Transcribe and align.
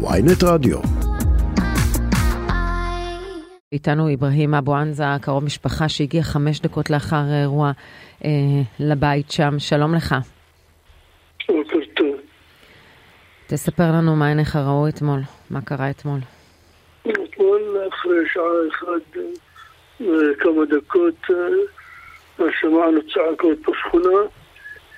ויינט 0.00 0.42
רדיו. 0.44 0.78
איתנו 3.72 4.14
אברהים 4.14 4.54
אבו 4.54 4.74
ענזה, 4.74 5.04
קרוב 5.22 5.44
משפחה 5.44 5.88
שהגיע 5.88 6.22
חמש 6.22 6.60
דקות 6.60 6.90
לאחר 6.90 7.16
האירוע 7.16 7.70
אה, 8.24 8.30
לבית 8.80 9.30
שם. 9.30 9.58
שלום 9.58 9.94
לך. 9.94 10.14
בוקר 11.48 11.78
טוב. 11.96 12.16
תספר 13.46 13.92
לנו 13.92 14.16
מה 14.16 14.28
עיניך 14.28 14.56
ראו 14.56 14.88
אתמול, 14.88 15.20
מה 15.50 15.60
קרה 15.60 15.90
אתמול. 15.90 16.18
אתמול 17.02 17.62
אחרי 17.88 18.18
שעה 18.32 18.44
אחת 18.70 19.16
וכמה 20.00 20.64
דקות 20.64 21.30
אה, 21.30 22.46
שמענו 22.60 23.00
צעקות 23.14 23.58
בשכונה, 23.58 24.18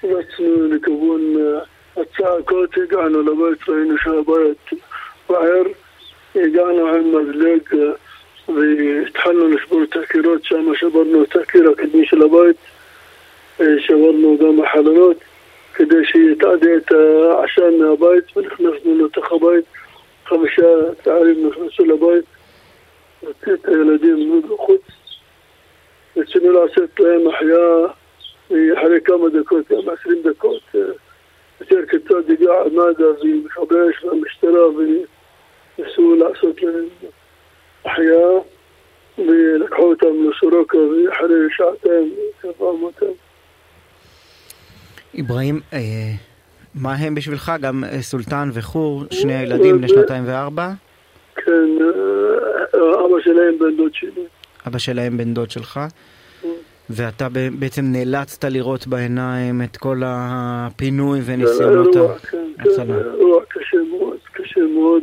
רצנו 0.04 0.68
לכיוון 0.74 1.20
אה, 1.38 2.02
הצעקות, 2.02 2.70
הגענו 2.76 3.22
לבית, 3.22 3.68
ראינו 3.68 3.94
שהבית 3.98 4.82
אה, 5.30 5.62
לשבור 9.48 9.82
את 9.82 9.96
הקירות 9.96 10.44
שם, 10.44 10.74
שברנו 10.74 11.22
את 11.22 11.36
הקיר 11.36 11.70
הקדמי 11.70 12.06
של 12.06 12.22
הבית, 12.22 12.56
שברנו 13.56 14.38
גם 14.40 14.64
החלונות 14.64 15.16
כדי 15.74 16.04
שיתעדה 16.04 16.76
את 16.76 16.92
העשן 16.92 17.78
מהבית 17.78 18.36
ונכנסנו 18.36 19.06
לתוך 19.06 19.32
הבית, 19.32 19.64
חמישה 20.24 20.66
צעירים 21.04 21.48
נכנסו 21.48 21.84
לבית, 21.84 22.24
הוציא 23.20 23.52
את 23.52 23.68
הילדים 23.68 24.42
בחוץ, 24.50 24.82
רצינו 26.16 26.52
לעשות 26.52 27.00
להם 27.00 27.28
החייאה 27.28 27.86
אחרי 28.48 29.00
כמה 29.04 29.28
דקות, 29.28 29.72
גם 29.72 29.78
עשרים 29.78 30.22
דקות, 30.24 30.62
יותר 31.60 31.86
כיצד 31.90 32.30
הגיע 32.30 32.50
מד"א 32.72 33.04
ומכבי 33.22 33.74
אש 33.90 34.04
והמשטרה 34.04 34.66
וניסו 35.80 36.14
לעשות 36.14 36.62
להם 36.62 36.84
החייאה 37.84 38.38
ולקחו 39.18 39.82
אותם 39.82 40.06
לסורוקה 40.30 40.78
ואחרי 40.78 41.48
שעתיים 41.50 42.14
קבעם 42.40 42.82
אותם. 42.82 43.06
אברהים, 45.20 45.60
אה, 45.72 45.78
מה 46.74 46.94
הם 46.94 47.14
בשבילך? 47.14 47.52
גם 47.60 47.84
אה, 47.84 48.02
סולטן 48.02 48.50
וחור, 48.52 49.04
שני 49.10 49.34
הילדים 49.34 49.78
בני 49.78 49.88
שנתיים 49.88 50.24
וארבע? 50.26 50.70
כן, 51.36 51.52
אה, 51.52 53.06
אבא 53.06 53.20
שלהם 53.24 53.58
בן 53.58 53.76
דוד 53.76 53.94
שלי. 53.94 54.24
אבא 54.66 54.78
שלהם 54.78 55.16
בן 55.16 55.34
דוד 55.34 55.50
שלך? 55.50 55.80
ואתה 56.90 57.28
בעצם 57.58 57.82
נאלצת 57.84 58.44
לראות 58.44 58.86
בעיניים 58.86 59.62
את 59.62 59.76
כל 59.76 60.02
הפינוי 60.04 61.20
וניסיונות 61.24 61.96
ההצלה. 61.96 62.16
כן, 62.30 62.86
כן, 62.86 62.92
אירוע 62.92 63.42
קשה 63.48 63.76
מאוד, 63.90 64.18
קשה 64.32 64.60
מאוד. 64.60 65.02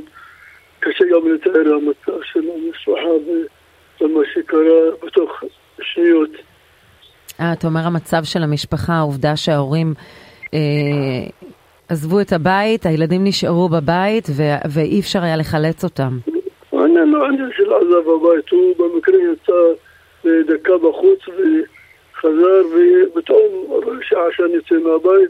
גם 1.17 1.33
לתאר 1.33 1.73
המצב 1.73 2.21
של 2.23 2.39
המשפחה 2.55 3.33
ומה 4.01 4.19
שקרה 4.33 4.91
בתוך 5.05 5.43
שניות. 5.81 6.29
אה, 7.39 7.53
אתה 7.53 7.67
אומר 7.67 7.79
המצב 7.79 8.23
של 8.23 8.43
המשפחה, 8.43 8.93
העובדה 8.93 9.35
שההורים 9.35 9.93
אה, 10.53 10.59
עזבו 11.89 12.21
את 12.21 12.33
הבית, 12.33 12.85
הילדים 12.85 13.23
נשארו 13.23 13.69
בבית 13.69 14.27
ו- 14.37 14.69
ואי 14.73 14.99
אפשר 14.99 15.23
היה 15.23 15.37
לחלץ 15.37 15.83
אותם. 15.83 16.17
העניין 16.71 17.09
לא 17.09 17.27
עניין 17.27 17.49
של 17.57 17.73
עזב 17.73 18.09
הבית, 18.09 18.49
הוא 18.51 18.73
במקרה 18.77 19.15
יצא 19.33 20.31
דקה 20.47 20.77
בחוץ 20.77 21.19
וחזר 21.27 22.61
ופתאום 22.73 23.65
רואה 23.67 23.97
שהעשן 24.01 24.53
יוצא 24.53 24.75
מהבית, 24.75 25.29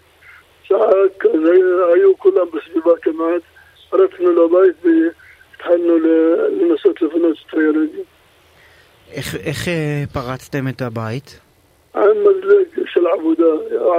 צעק, 0.67 1.25
אז 1.25 1.39
היו 1.93 2.17
כולם 2.17 2.45
בסביבה 2.53 2.91
כמעט, 3.01 3.41
רצנו 3.93 4.31
לבית 4.31 4.75
והתחלנו 5.57 5.97
לנסות 6.51 7.01
לפנות 7.01 7.37
את 7.47 7.53
הילדים. 7.53 8.03
איך, 9.11 9.35
איך 9.35 9.67
אה, 9.67 10.03
פרצתם 10.13 10.67
את 10.67 10.81
הבית? 10.81 11.39
עם 11.95 12.03
מזלג 12.03 12.85
של 12.85 13.07
עבודה, 13.07 13.45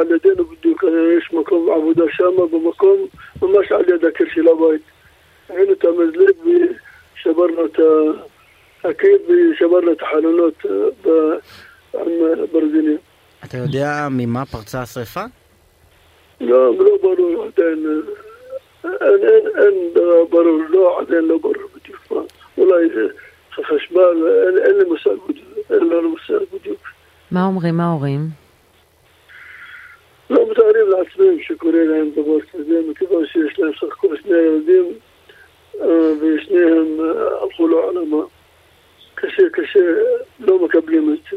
על 0.01 0.07
ידינו 0.17 0.45
בדיוק, 0.45 0.85
יש 1.19 1.33
מקום 1.33 1.71
עבודה 1.77 2.05
שם, 2.11 2.37
במקום 2.53 2.97
ממש 3.43 3.73
על 3.73 3.95
יד 3.95 4.05
הקיר 4.05 4.27
של 4.35 4.49
הבית. 4.49 4.83
היינו 5.49 5.73
את 5.73 5.85
המזלג 5.85 6.35
ושברנו 7.15 7.65
את 7.65 7.79
הקיר 8.85 9.19
ושברנו 9.29 9.93
את 9.93 10.03
החלונות 10.03 10.55
עם 11.95 12.11
ברזינים. 12.53 12.99
אתה 13.45 13.57
יודע 13.57 14.09
ממה 14.11 14.45
פרצה 14.47 14.83
השרפה? 14.83 15.25
לא, 16.41 16.75
לא 16.79 16.99
ברור 17.03 17.47
עדיין. 17.57 17.87
אין, 19.57 19.75
ברור, 20.31 20.61
לא, 20.69 21.01
עדיין 21.01 21.25
לא 21.25 21.39
ברור 21.39 21.55
בדיוק 21.75 22.11
מה. 22.11 22.21
אולי 22.59 22.89
זה 22.95 23.07
חשמל, 23.65 24.29
אין 24.65 24.79
לי 24.79 24.85
מושג 24.85 25.17
בדיוק, 25.29 25.49
אין 25.71 25.89
לנו 25.89 26.09
מושג 26.09 26.45
בדיוק. 26.53 26.81
מה 27.31 27.45
אומרים 27.47 27.81
ההורים? 27.81 28.21
לא 30.31 30.51
מתארים 30.51 30.89
לעצמם 30.89 31.43
שקורה 31.43 31.85
להם 31.85 32.11
דבר 32.11 32.41
כזה, 32.53 32.81
מכיוון 32.91 33.27
שיש 33.27 33.59
להם 33.59 33.73
סך 33.73 33.83
הכל 33.83 34.17
שני 34.23 34.37
ילדים 34.37 34.93
ושניהם 36.21 37.01
הלכו 37.43 37.69
לעולמה. 37.69 38.23
קשה, 39.15 39.43
קשה, 39.53 39.81
לא 40.41 40.65
מקבלים 40.65 41.13
את 41.15 41.19
זה. 41.31 41.37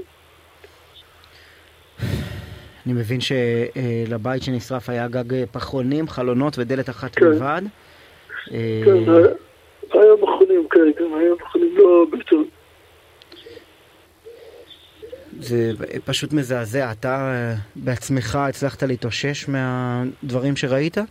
אני 2.85 2.93
מבין 2.93 3.19
שלבית 3.21 4.43
שנשרף 4.43 4.89
היה 4.89 5.07
גג 5.07 5.45
פחונים, 5.51 6.07
חלונות 6.07 6.57
ודלת 6.57 6.89
אחת 6.89 7.15
כן. 7.15 7.25
בלבד. 7.25 7.61
כן, 8.45 8.53
היה 9.91 10.17
פחונים, 10.21 10.67
כן, 10.71 10.91
כן, 10.97 11.13
היה 11.19 11.35
פחונים, 11.39 11.77
לא 11.77 12.05
בטון. 12.11 12.45
זה 15.39 15.71
פשוט 16.05 16.33
מזעזע. 16.33 16.91
אתה 16.91 17.33
בעצמך 17.75 18.35
הצלחת 18.35 18.83
להתאושש 18.83 19.49
מהדברים 19.49 20.55
שראית? 20.55 20.97
עד 20.97 21.05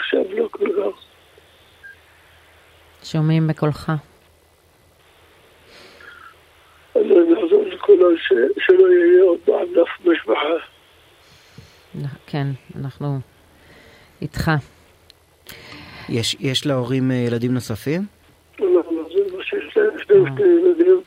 עכשיו 0.00 0.20
לא 0.30 0.48
כל 0.50 0.68
כך. 0.76 1.00
שומעים 3.02 3.46
בקולך. 3.46 3.92
אני 6.96 7.14
לכולם 7.80 8.16
שלא 8.58 8.88
יהיה 8.92 9.22
עוד 9.22 9.38
פעם 9.44 9.74
לאף 9.74 9.88
משפחה. 10.04 10.66
כן, 12.26 12.46
אנחנו 12.76 13.18
איתך. 14.22 14.50
יש, 16.08 16.36
יש 16.40 16.66
להורים 16.66 17.10
ילדים 17.10 17.54
נוספים? 17.54 18.06
אנחנו 18.58 19.02
נחזור 19.02 19.38
מה 19.38 19.44
שיש 19.44 19.76
להם, 19.76 19.98
שני 19.98 20.16
ילדים. 20.44 21.00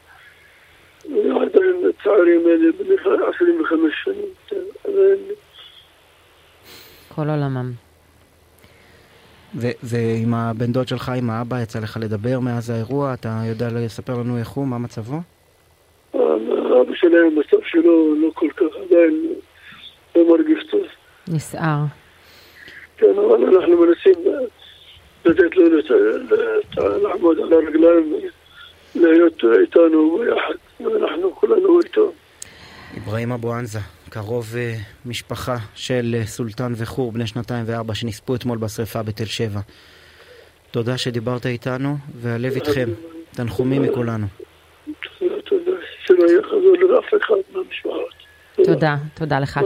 עדיין 1.41 1.91
צעירים 2.03 2.41
אלה, 2.47 2.71
בני 2.79 2.95
25 3.35 3.93
שנים, 4.03 4.25
כן. 4.47 4.55
כל 7.15 7.29
עולמם. 7.29 7.71
ו- 9.55 9.71
ועם 9.83 10.33
הבן 10.33 10.71
דוד 10.71 10.87
שלך, 10.87 11.09
עם 11.09 11.29
האבא, 11.29 11.61
יצא 11.61 11.79
לך 11.79 11.97
לדבר 12.01 12.39
מאז 12.39 12.69
האירוע? 12.69 13.13
אתה 13.13 13.41
יודע 13.45 13.69
לספר 13.69 14.13
לנו 14.13 14.37
איך 14.37 14.49
הוא, 14.49 14.67
מה 14.67 14.77
מצבו? 14.77 15.21
אבא 16.83 16.95
שלהם, 16.95 17.25
המצב 17.25 17.57
שלו 17.65 18.15
לא 18.15 18.29
כל 18.33 18.47
כך 18.55 18.75
עדיין 18.85 19.33
לא 20.15 20.29
מרגיש 20.29 20.63
טוב. 20.71 20.81
נסער. 21.27 21.83
כן, 22.97 23.13
אבל 23.17 23.55
אנחנו 23.55 23.77
מנסים 23.77 24.13
לתת 25.25 25.55
לו 25.55 25.65
לעמוד 26.77 27.39
על 27.39 27.53
הרגליים 27.53 28.13
ולהיות 28.95 29.43
איתנו 29.61 30.19
ביחד, 30.19 30.53
ואנחנו 30.79 31.35
כולנו 31.35 31.79
איתו. 31.79 32.11
אברהים 32.97 33.31
אבו 33.31 33.53
ענזה, 33.53 33.79
קרוב 34.09 34.45
uh, 34.53 35.07
משפחה 35.09 35.57
של 35.75 36.15
uh, 36.21 36.27
סולטן 36.27 36.73
וחור, 36.75 37.11
בני 37.11 37.27
שנתיים 37.27 37.63
וארבע, 37.67 37.95
שנספו 37.95 38.35
אתמול 38.35 38.57
בשרפה 38.57 39.03
בתל 39.03 39.25
שבע. 39.25 39.59
תודה 40.71 40.97
שדיברת 40.97 41.45
איתנו, 41.45 41.97
והלב 42.21 42.53
איתכם. 42.53 42.89
תנחומים 43.35 43.81
מכולנו. 43.81 44.27
תודה, 46.27 46.47
שלא 46.49 46.75
יחזור 46.75 46.89
לאף 46.89 47.05
אחד 47.21 47.35
מהמשפחות. 47.53 48.13
תודה, 48.63 48.95
תודה 49.13 49.39
לך. 49.39 49.59